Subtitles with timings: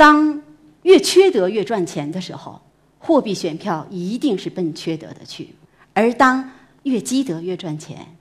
[0.00, 0.40] 当
[0.84, 2.58] 越缺德越赚钱的时候，
[2.98, 5.44] 货币选票一定是奔缺德的去；
[5.92, 6.52] 而当
[6.84, 8.16] 越积德越赚钱，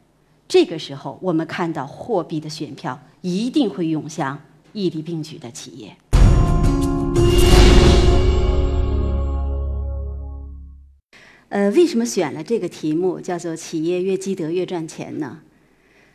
[0.46, 4.38] 这个时候我们看到货币的选票一定会涌向
[4.74, 5.96] 屹立并举的企业。
[11.48, 15.40] 呃，为什么选了这个题目，叫做“企业越积德越赚钱”呢？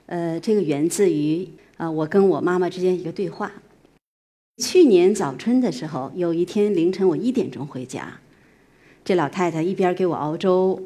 [0.05, 3.51] 呃，这个源自于啊，我跟我妈妈之间一个对话。
[4.57, 8.21] 去年早春的时候，有一天凌晨我一点钟回家，
[9.05, 10.81] 这老太太一边给我熬粥，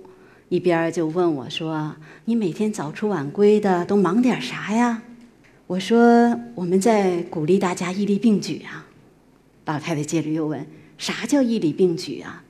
[0.48, 5.02] 一边就问我说：“你每天早出晚归的，都忙点啥呀？”
[5.68, 8.86] 我说：“我们在鼓励大家屹立并举啊。”
[9.66, 12.42] 老太太接着又问：“啥叫屹立并举啊？”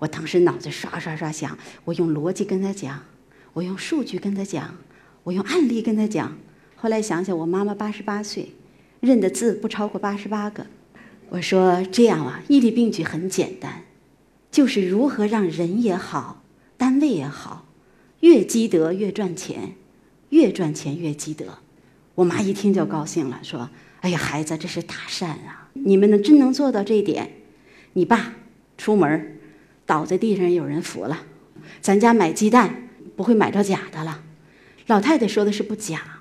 [0.00, 2.98] 我当时脑子刷刷刷响，我用逻辑跟他讲，
[3.52, 4.74] 我用数据跟他讲，
[5.24, 6.34] 我用案例跟他讲。
[6.76, 8.52] 后来想想，我妈妈八十八岁，
[9.02, 10.64] 认的字不超过八十八个。
[11.28, 13.82] 我说这样啊，屹立并举很简单，
[14.52, 16.44] 就是如何让人也好，
[16.76, 17.66] 单位也好，
[18.20, 19.74] 越积德越赚钱，
[20.28, 21.58] 越赚钱越积德。
[22.14, 23.68] 我妈一听就高兴了，说
[24.02, 25.68] ：“哎呀，孩子，这是大善啊！
[25.72, 27.32] 你们能真能做到这一点，
[27.94, 28.36] 你爸
[28.78, 29.38] 出门。”
[29.84, 31.24] 倒在地上有人扶了，
[31.80, 34.22] 咱家买鸡蛋不会买着假的了。
[34.86, 36.20] 老太太说的是不假，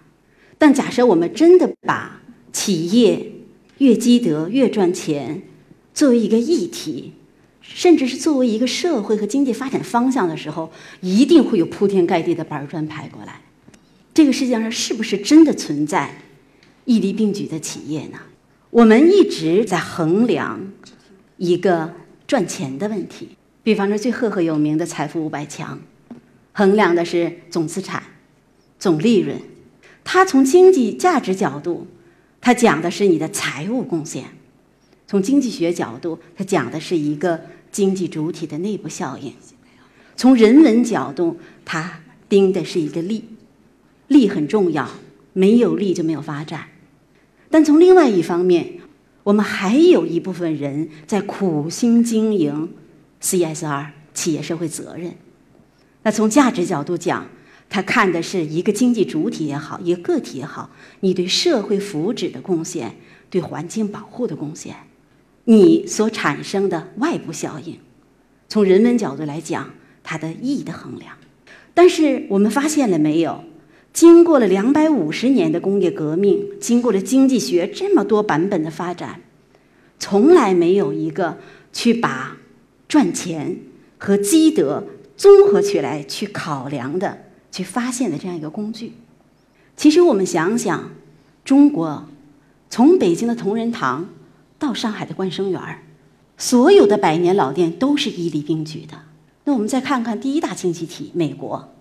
[0.57, 2.20] 但假设我们真的把
[2.51, 3.31] 企业
[3.77, 5.41] 越积德越赚钱
[5.93, 7.13] 作为一个议题，
[7.61, 13.41] 甚至是作为一个社会和经济发展方向的时候，一定会有铺天盖地的板砖拍过来。
[14.13, 16.21] 这个世界上是不是真的存在
[16.85, 18.19] 屹立并举的企业呢？
[18.69, 20.71] 我们一直在衡量
[21.37, 21.93] 一个
[22.27, 23.29] 赚钱的问题。
[23.63, 25.79] 比方说，最赫赫有名的财富五百强，
[26.51, 28.01] 衡量的是总资产、
[28.79, 29.37] 总利润。
[30.03, 31.85] 它从经济价值角度，
[32.41, 34.25] 它讲的是你的财务贡献；
[35.07, 37.39] 从经济学角度，它讲的是一个
[37.71, 39.31] 经济主体的内部效应；
[40.17, 43.23] 从人文角度，它盯的是一个利。
[44.07, 44.89] 利很重要，
[45.31, 46.65] 没有利就没有发展。
[47.49, 48.79] 但从另外一方面，
[49.23, 52.73] 我们还有一部分人在苦心经营。
[53.21, 53.85] CSR
[54.15, 55.13] 企业社会责任，
[56.01, 57.27] 那从价值角度讲，
[57.71, 62.97] 他看的是一个经济主体也好，一个个体也好，你对社会福祉的贡献，
[63.29, 64.75] 对环境保护的贡献，
[65.45, 67.79] 你所产生的外部效应，
[68.49, 69.71] 从人文角度来讲，
[70.03, 71.15] 它的意义的衡量。
[71.73, 73.45] 但是我们发现了没有？
[73.93, 79.21] 经过了两百五十年的工业革命，经过了经济学这么多版本的发展，
[79.97, 81.39] 从来没有一个
[81.71, 82.37] 去把。
[82.87, 83.57] 赚钱
[83.97, 88.93] 和积德综合起来去考量的、去发现的这样一个工具。
[89.75, 90.89] 其实我们想想，
[91.43, 92.07] 中国
[92.69, 94.07] 从北京的同仁堂
[94.57, 95.61] 到上海的冠生园
[96.37, 98.97] 所有的百年老店都是屹立并举的。
[99.43, 101.73] 那我们再看看第一大经济体美国，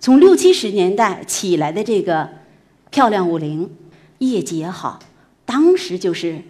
[0.00, 2.28] 从六七十年代起来的这个
[2.90, 3.70] 漂亮五零，
[4.18, 4.98] 业绩也好，
[5.44, 6.42] 当时就是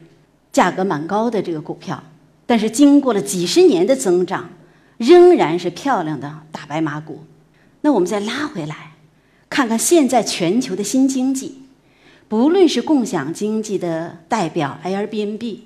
[0.52, 2.02] 价格蛮高的这个股票。
[2.46, 4.50] 但是经过了几十年的增长，
[4.96, 7.24] 仍然是漂亮的大白马股。
[7.84, 8.94] 那我们再拉回来，
[9.50, 11.58] 看看现在全球的新经济，
[12.28, 15.58] 不论是共享经济的代表 Airbnb，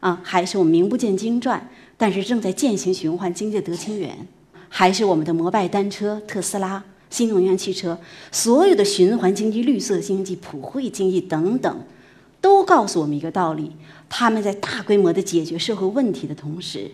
[0.00, 4.26] 啊，还是我们名不见经传，但是正在渐行循环经济的德清源，
[4.70, 7.98] 还是我们的摩拜单车、特斯拉、新能源汽车，
[8.32, 11.82] 所有的循环经济、绿色经济、普惠经济等等。
[12.40, 13.72] 都告诉我们一个道理：
[14.08, 16.92] 他们在大规模的解决社会问题的同时，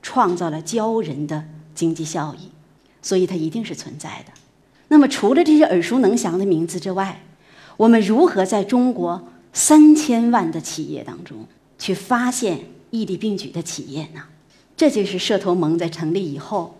[0.00, 1.44] 创造了骄人的
[1.74, 2.48] 经济效益，
[3.02, 4.32] 所以它一定是存在的。
[4.88, 7.22] 那么，除了这些耳熟能详的名字之外，
[7.76, 11.46] 我们如何在中国三千万的企业当中
[11.78, 12.60] 去发现
[12.90, 14.22] 异地并举的企业呢？
[14.76, 16.78] 这就是社投盟在成立以后，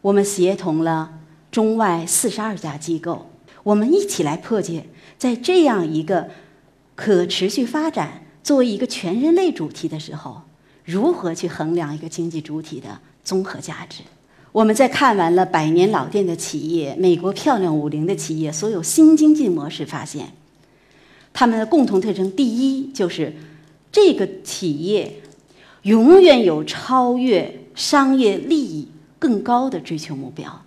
[0.00, 1.18] 我们协同了
[1.50, 3.30] 中外四十二家机构，
[3.62, 4.86] 我们一起来破解
[5.18, 6.30] 在这样一个。
[6.94, 10.42] 可持续发展作为一个全人类主题的时候，
[10.84, 14.02] 如何去衡量一个经济主体的综合价值？
[14.52, 20.34] 我们在看完了百年老店的企业、美国漂亮五零的企业所有新经济模式，发现
[21.32, 23.34] 他们的共同特征：第一，就是
[23.90, 25.22] 这个企业
[25.82, 28.88] 永远有超越商业利益
[29.18, 30.62] 更高的追求目标。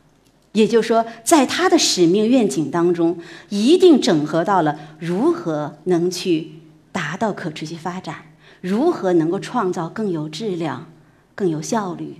[0.53, 6.53] 也就是说，在他的使命愿景当中，一定整合到了如何能去
[6.91, 8.15] 达到可持续发展，
[8.61, 10.87] 如何能够创造更有质量、
[11.35, 12.15] 更有效率、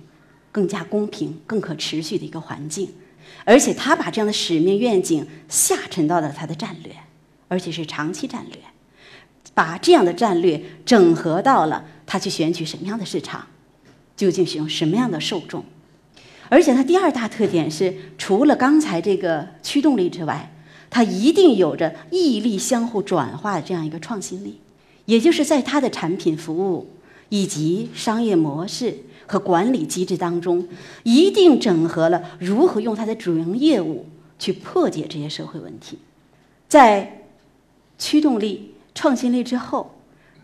[0.56, 2.88] 更加公平、更可持续的一个环境。
[3.44, 6.96] 而且，他把这样的使命愿景下沉到了他的战略，
[7.46, 8.58] 而且是长期战略，
[9.52, 13.46] 把这样的战略整合到了他去选取什么样的市场，
[14.16, 15.62] 究竟使用什么样的受众。
[16.48, 20.50] 而且它第二大特点是，除了刚才这个驱动力之外，
[20.88, 24.58] 它一定有着毅力相互转化的这样一个创新力，
[25.04, 26.88] 也就是在它的产品服务
[27.28, 30.66] 以及商业模式和管理机制当中，
[31.02, 34.06] 一定整合了如何用它的主营业务
[34.38, 35.98] 去破解这些社会问题。
[36.68, 37.24] 在
[37.98, 39.94] 驱动力、创新力之后，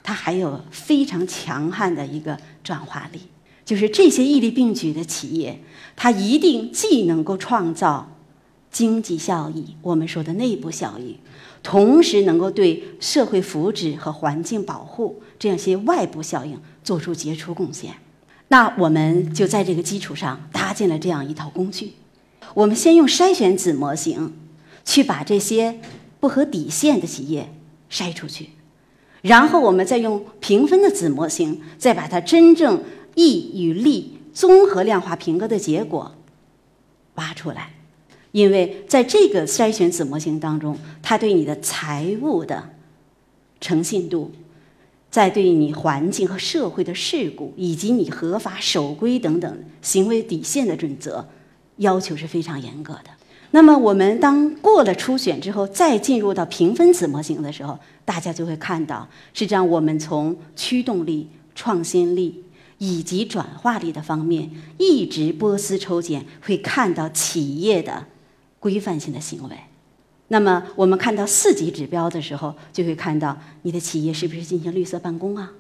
[0.03, 3.21] 它还有非常强悍的一个转化力。
[3.65, 5.61] 就是这些屹立并举的企业，
[5.95, 8.17] 它一定既能够创造
[8.73, 11.17] 经济效益，我们说的内部效益，
[11.63, 17.95] 同时能够对社会福祉和环境保护这样些外部效应做出杰出贡献。
[18.53, 21.95] 那我们就在这个基础上搭建了这样一套工具。
[22.53, 24.35] 我们先用筛选子模型
[24.85, 25.81] 去把这些
[26.21, 27.51] 不合底线的企业
[27.91, 28.51] 筛出去，
[29.23, 32.85] 然后我们再用评分的子模型再把它真正。
[33.15, 36.15] 益与利综合量化评估的结果
[37.17, 37.75] 挖出来，
[38.31, 42.71] 因为在这个筛选子模型当中，它对你的财务的
[43.61, 44.33] 诚信度，
[45.13, 51.29] 在对你环境和社会的事故以及你合法守规等等行为底线的准则
[51.77, 53.11] 要求是非常严格的。
[53.53, 62.43] 那么，我们当过了初选之后，再进入到评分子模型的时候，大家就会看到，实际上我们从驱动力、创新力。
[62.79, 68.07] 以及转化力的方面，一直波斯抽检，会看到企业的
[68.59, 69.57] 规范性的行为。
[70.33, 75.53] 那么，我们看到四级指标的时候，就会看到你的企业是不是进行绿色办公啊？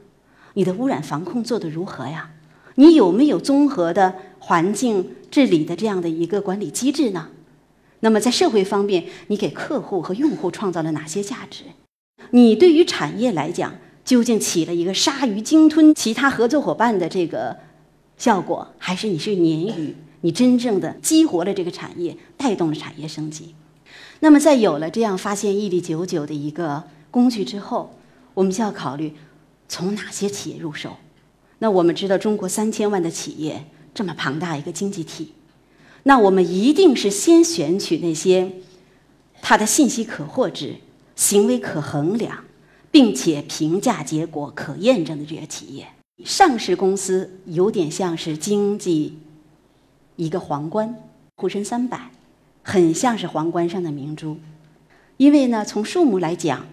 [0.54, 2.30] 你的污染防控做得如何呀？
[2.76, 7.28] 你有没有综合的环境治理的这样的一个管理机制呢？
[8.00, 11.64] 那么，在社会方面，你给客户和用户创造了哪些价值？
[12.30, 13.74] 你对于产业来讲？
[14.06, 17.54] 究竟起了一个鲨鱼鲸吞其他合作伙伴的这个
[18.16, 19.94] 效果，还是你是鲶鱼？
[20.22, 23.54] 你真正的激活了这个产业，带动了产业升级。
[24.24, 27.98] 那么，在有了这样发现毅力九九的一个工具之后，
[28.34, 29.14] 我们就要考虑
[29.68, 30.96] 从哪些企业入手。
[31.58, 35.32] 那我们知道，中国三千万的企业这么庞大一个经济体，
[36.04, 38.52] 那我们一定是先选取那些
[39.40, 40.76] 它的信息可获知、
[41.16, 42.44] 行为可衡量。
[42.92, 45.88] 并且评价结果可验证的这些企业，
[46.26, 49.18] 上市公司有点像是经济
[50.16, 50.94] 一个皇冠，
[51.36, 52.10] 沪深三百，
[52.62, 54.38] 很像是皇冠上的明珠。
[55.16, 56.64] 因为呢，从数目来讲，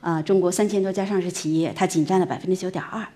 [0.00, 3.06] 啊，中国三千多家上市企业，它仅占了百分之九点二，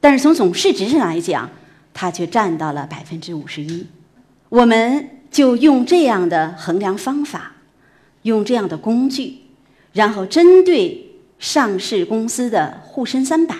[0.00, 1.50] 但是从总市值上来讲，
[1.94, 3.86] 它却占到了百分之五十一。
[4.48, 7.52] 我们就用这样的衡量方法，
[8.22, 9.38] 用这样的工具，
[9.92, 11.08] 然后针对。
[11.42, 13.56] 上市公司的沪深三百，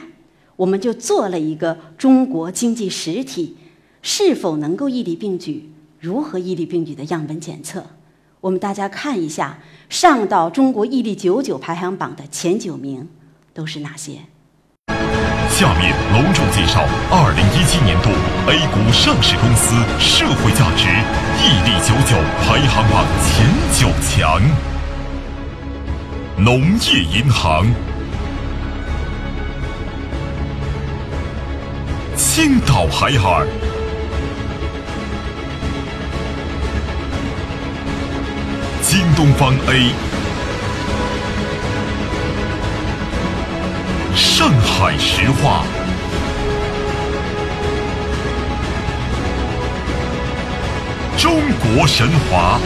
[0.55, 3.56] 我们就做了一个中国经济实体
[4.02, 5.69] 是否能够屹立并举、
[6.02, 7.87] 如何屹立并举的样本检测。
[8.40, 13.08] 我们大家看一下，上到中国屹立九九排行榜的前九名
[13.54, 14.14] 都是哪些？
[15.49, 18.10] 下面隆重介绍二零一七年度
[18.50, 20.88] A 股上市公司社会价值
[21.38, 24.43] 屹立九九排行榜前九强。
[26.37, 27.64] 农业银行、
[32.16, 33.46] 青岛海尔、
[38.94, 39.94] 京东方 A、
[44.15, 45.65] 上海石化、
[51.17, 52.61] 中国神华。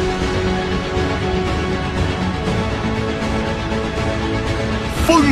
[5.06, 5.22] 烽火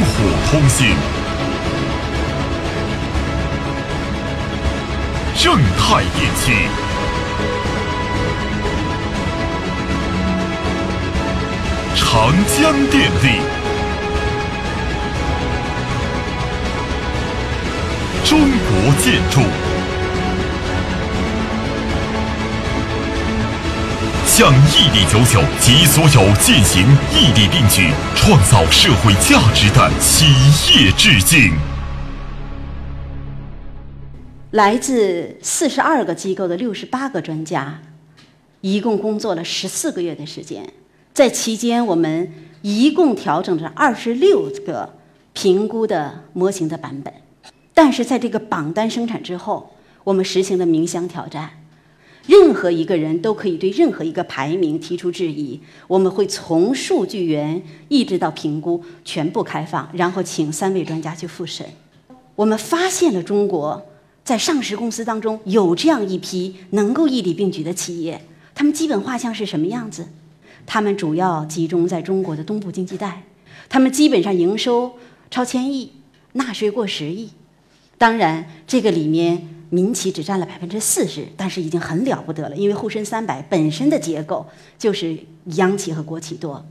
[0.49, 0.95] 通信、
[5.35, 6.84] 正泰电器、
[12.17, 13.41] 长江电力、
[18.25, 19.41] 中国建筑。
[24.27, 30.27] 向屹立九九及所有践行屹立并举、创造社会价值的企
[30.79, 31.55] 业致敬。
[34.53, 37.81] 来自四十二个机构的六十八个专家，
[38.61, 40.73] 一共工作了十四个月的时间。
[41.15, 42.29] 在期间，我们
[42.63, 44.95] 一共调整了二十六个
[45.33, 47.15] 评估的模型的版本。
[47.73, 49.71] 但是在这个榜单生产之后，
[50.03, 51.51] 我们实行了鸣箱挑战。
[52.27, 61.65] 任何一个人都可以对任何一个排名提出质疑，我们会从数据源一直到评估全部开放，然后请三位专家去复审。
[62.35, 63.87] 我们发现了中国
[64.25, 70.09] 在上市公司当中有这样一批能够屹立并举的企业，他们基本画像是什么样子？
[70.67, 73.23] 他们主要集中在中国的东部经济带，
[73.69, 74.95] 他们基本上营收
[75.31, 75.93] 超千亿，
[76.33, 77.31] 纳税过十亿。
[77.97, 84.47] 当然，这个里面民企只占了百分之四十，但是已经很了不得了，因为沪深三百本身的结构
[84.79, 85.19] 就是
[85.57, 86.65] 央企和国企多。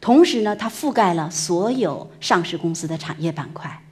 [0.00, 3.82] 同时呢，它覆盖了所有上市公司的产业板块，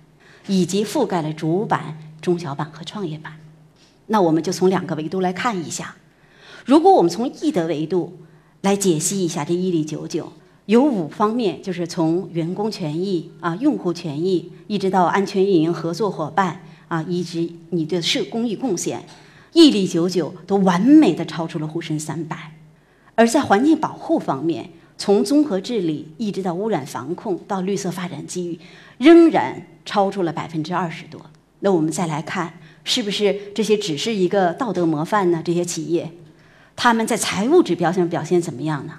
[0.47, 3.33] 以及覆盖了主板、中小板和创业板。
[4.07, 5.97] 那我们就从两个维度来看一下。
[6.67, 8.19] 如果我们从易的维度
[8.65, 10.33] 来解析一下这伊利九九，
[10.65, 19.05] 有五方面，就是从员工权益啊、用户权益，一直到安全运营、合作伙伴啊，以及你的社公益贡献，
[19.53, 22.55] 毅力九九都完美的超出了沪深三百。
[23.15, 28.59] 而在环境保护方面，从综合治理一直到污染防控到绿色发展机遇，
[28.97, 31.21] 仍然超出了百分之二十多。
[31.61, 35.43] 那我们再来看，是不是这些只是一个道德模范呢？
[35.45, 36.11] 这些企业，
[36.77, 38.95] 他们在财务指标上表现怎么样呢？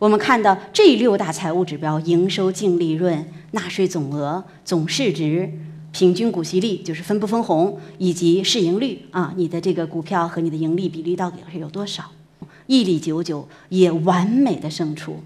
[0.00, 5.52] 我们看到这六大财务指标：营收、净利润、纳税总额、总市值、
[5.92, 12.10] 平均股息率，就是分不分红，以及市盈率啊，你的这个股票和你的盈利比例到底是有多少？
[12.66, 15.22] 毅力九九也完美的胜出，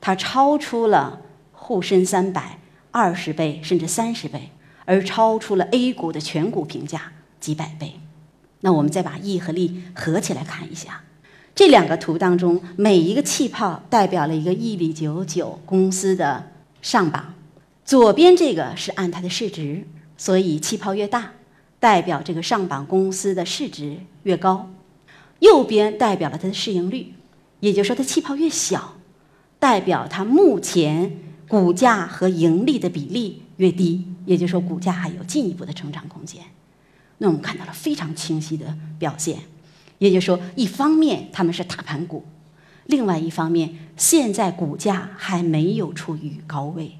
[0.00, 1.20] 它超出了
[1.52, 2.58] 沪深三百
[2.90, 4.50] 二十倍甚至三十倍，
[4.84, 8.00] 而超出了 A 股的全股评价几百倍。
[8.60, 11.02] 那我们再把毅和利合起来看一下，
[11.56, 17.32] 这两个图当中，每一个气泡代表了一个毅力九九公司的上榜。
[17.82, 19.86] 左边这个是按它的市值，
[20.18, 21.30] 所以气泡越大，
[21.80, 24.70] 代表这个上榜公司的市值越高。
[25.38, 27.14] 右边代表了它的市盈率，
[27.60, 28.98] 也就是说它气泡越小，
[29.58, 31.10] 代表它目前
[31.48, 36.42] 股价和盈利的比例越低，也就是说股价还有进一步的成长空间。
[37.16, 39.38] 那我们看到了非常清晰的表现，
[39.98, 42.24] 也就是说，一方面他们是大盘股，
[42.86, 46.92] 另外一方面现在股价还没有处于高位。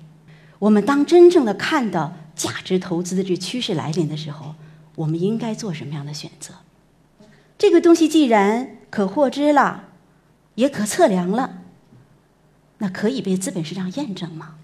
[0.59, 4.55] 我们当真正的看到价值投资的这趋势来临的时候，
[4.95, 6.55] 我们应该做什么样的选择？
[7.59, 9.85] 这个东西既然可获知了，
[10.55, 11.59] 也可测量了，
[12.79, 14.55] 那可以被资本市场验证吗？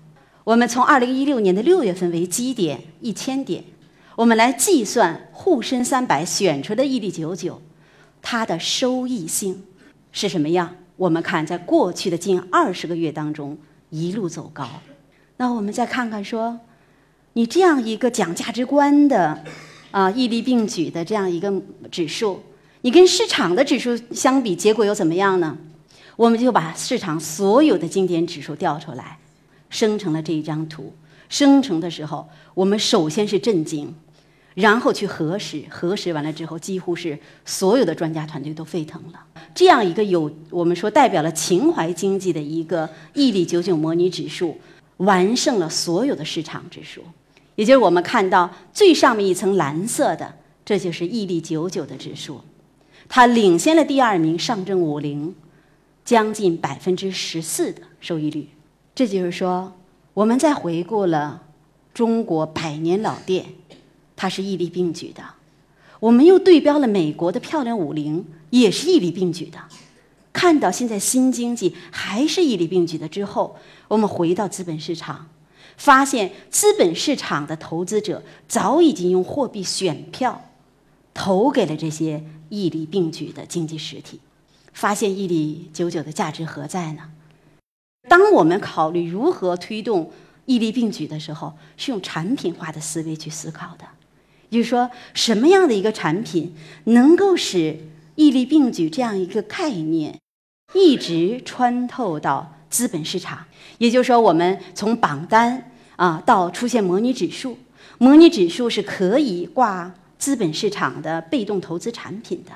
[0.45, 3.65] 我们从二零一六年的六月份为基点一千点，
[4.17, 7.63] 我们来计算沪深三百选出的毅力九九，
[8.23, 9.63] 它的收益性
[10.13, 10.75] 是什么样？
[10.97, 13.59] 我们看在过去的近二十个月当中
[13.91, 14.69] 一路走高，
[15.37, 16.61] 那我们再看看说，
[17.33, 19.43] 你这样一个讲价值观的
[19.91, 21.53] 啊毅力并举的这样一个
[21.91, 22.41] 指数。
[22.83, 25.57] 你跟市场的指数相比，结果又怎么样呢？
[26.17, 29.19] 我们就把市场所有的经典指数调出来，
[29.71, 30.93] 生成了这一张图。
[31.29, 33.95] 生成的时候，我们首先是震惊，
[34.55, 39.25] 然后去核实，核实完了之后，几乎是所有的专家团队都沸腾了。
[39.55, 44.59] 这样一个有我们说代表了情怀经济的一个毅力九九模拟指数，
[44.99, 47.03] 完胜了所有的市场指数。
[47.55, 52.41] 也就是我们看到最上面一层蓝色的，这就是毅力九九的指数。
[53.09, 55.35] 它领先了第二名上证五零，
[56.05, 58.49] 将近百分之十四的收益率。
[58.95, 59.73] 这就是说，
[60.15, 61.43] 我们在回顾了
[61.93, 63.45] 中国百年老店，
[64.17, 65.23] 它是屹立并举的；
[66.01, 69.59] 我们又对标了美国的漂亮五零，也是屹立并举的。
[70.33, 73.57] 看到现在新经济还是屹立并举的之后，
[73.89, 75.29] 我们回到资本市场，
[75.77, 80.51] 发现资本市场的投资者早已经用货币选票
[81.13, 82.25] 投给了这些。
[82.53, 84.21] 屹立并举的经济实体，
[84.75, 87.11] 发现屹立九九的价值何在呢？
[88.11, 90.13] 当我们考虑如何推动
[90.45, 93.87] 屹立并举的时候，是用产品化的思维去思考的。
[94.53, 96.55] 就是说，什么样的一个产品
[96.85, 97.77] 能够使
[98.15, 100.17] 屹立并举这样一个概念
[100.75, 103.45] 一直穿透到资本市场？
[103.79, 107.59] 也就是说，我们从榜单啊到出现模拟指数，
[107.99, 109.93] 模拟指数是可以挂。
[110.19, 112.53] 资本市场的被动投资产品的，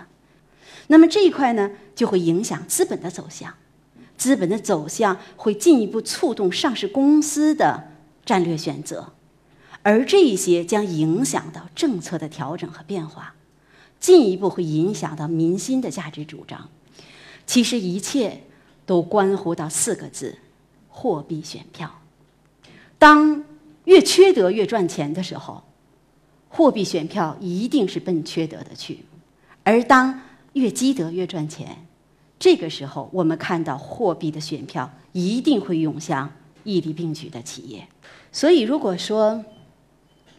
[0.86, 3.52] 那么这一块呢，就会影响资本的走向，
[4.16, 7.88] 资本的走向会进一步触动上市公司的
[8.24, 9.14] 战略选择，
[9.86, 13.36] 而这些将影响到政策的调整和变化，
[14.00, 16.68] 进一步会影响到民心的价值主张。
[17.46, 18.42] 其实一切
[18.84, 20.38] 都关乎到四个字：
[20.88, 22.00] 货币选票。
[22.98, 23.44] 当
[23.84, 25.62] 越缺德越赚钱的时候。
[26.48, 29.00] 货币选票一定是奔缺德的去，
[29.62, 30.22] 而当
[30.54, 31.86] 越积德越赚钱，
[32.38, 36.32] 这个时候我们看到货币的选票一定会涌向
[36.64, 37.86] 屹立并举的企业。
[38.32, 39.44] 所以，如果说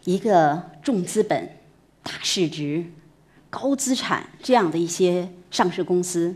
[0.05, 1.49] 一个重资本、
[2.03, 2.85] 大市值、
[3.49, 6.35] 高资产这样的一些上市公司，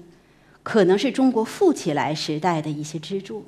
[0.63, 3.45] 可能是中国富起来时代的一些支柱。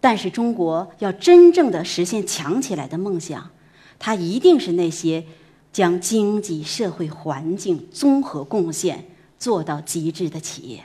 [0.00, 3.50] 但是，中国要真正的实现强起来的梦想，
[3.98, 5.24] 它一定是那些
[5.72, 9.04] 将经济社会环境综合贡献
[9.40, 10.84] 做到极致的企业。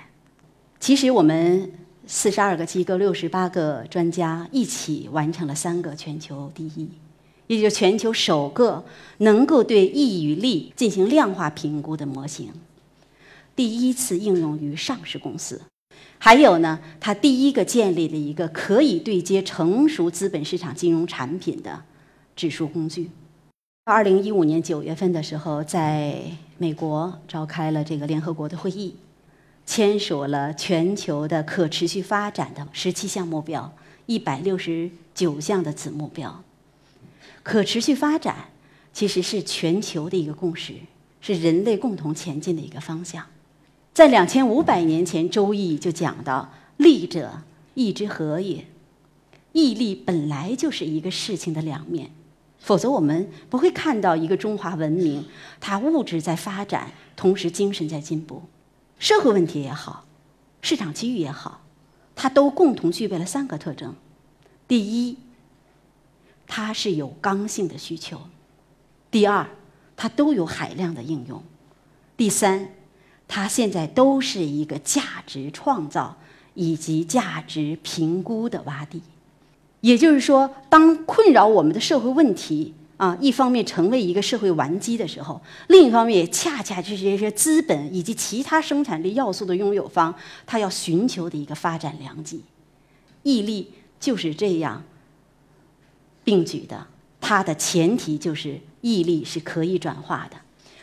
[0.79, 1.71] 其实，我们
[2.07, 6.89] 四十二个机构、六十八个专家一起完成了三个全球第一，
[7.53, 8.83] 也就全球首个
[9.19, 12.51] 能够对益与利进行量化评估的模型，
[13.55, 15.61] 第一次应用于上市公司。
[16.17, 21.83] 还有呢，他第一个建立了一个可以对接成熟资本市场金融产品的
[22.35, 23.11] 指数工具。
[23.85, 26.21] 二零一五年九月份的时候，在
[26.57, 28.95] 美国召开了这个联合国的会议，
[29.65, 33.73] 签署了全球的可持续发展的十七项目标，
[34.05, 36.41] 一百六十九项的子目标。
[37.43, 38.49] 可持续发展
[38.93, 40.73] 其实是全球的一个共识，
[41.21, 43.25] 是人类共同前进的一个方向。
[43.93, 47.41] 在两千五百年前，《周易》就讲到“利者，
[47.75, 48.65] 义之和也”。
[49.53, 52.09] 义利本来就是一个事情的两面，
[52.57, 55.25] 否则我们不会看到一个中华文明，
[55.59, 58.41] 它物质在发展，同时精神在进步。
[58.97, 60.05] 社会问题也好，
[60.61, 61.61] 市场机遇也好，
[62.15, 63.93] 它都共同具备了三个特征：
[64.67, 65.17] 第一，
[66.55, 68.15] 它是有刚性的需求；
[69.09, 69.49] 第二，
[69.97, 71.39] 它都有海量的应用；
[72.15, 72.69] 第三。
[73.27, 76.15] 它现在都是一个价值创造
[76.53, 79.01] 以及价值评估的洼地，
[79.81, 90.13] 也就是说，当困扰我们的社会问题啊，一方面成为一个社会顽疾的时候，另一方面也恰恰就是这些资本以及其他生产力要素的拥有方，
[90.45, 92.43] 他要寻求的一个发展良机。
[93.23, 94.83] 毅力就是这样
[96.23, 96.87] 并举的，
[97.19, 100.37] 它的前提就是毅力是可以转化的。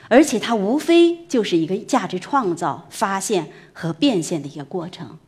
[0.08, 5.18] 而且它无非就是一个价值创造、发现和变现的一个过程，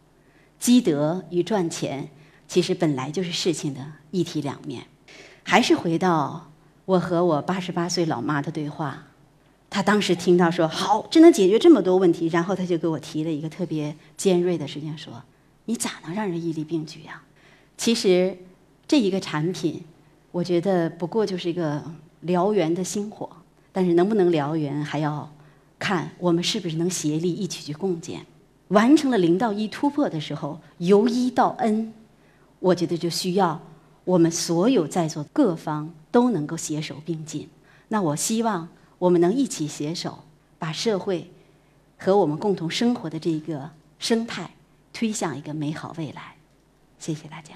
[0.59, 2.11] 积德与赚钱
[2.49, 4.85] 其实本来就是事情的一体两面。
[5.45, 6.51] 还是回到
[6.85, 9.05] 我和我八十八岁老妈的对话，
[9.71, 15.23] 她当时听到说好，这能解决这么多问题，然后她就给我提了一个特别尖锐的事情，说
[15.67, 17.23] 你咋能让人毅力并举呀？
[17.77, 18.37] 其实
[18.89, 19.85] 这一个产品，
[20.33, 21.81] 我觉得不过就是一个
[22.25, 23.29] 燎原的星火。
[23.75, 25.27] 但是能不能燎原，还要
[25.79, 28.21] 看我们是不是能协力一起去共建。
[28.69, 31.95] 完成了零到一突破的时候，由一到 N，
[32.59, 33.59] 我觉得就需要
[34.05, 37.49] 我们所有在座各方都能够携手并进。
[37.89, 38.69] 那我希望
[38.99, 40.19] 我们能一起携手，
[40.59, 41.31] 把社会
[41.97, 44.51] 和我们共同生活的这个生态
[44.93, 46.35] 推向一个美好未来。
[46.99, 47.55] 谢谢大家。